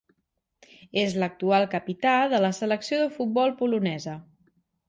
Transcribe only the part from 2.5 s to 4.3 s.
selecció de futbol polonesa.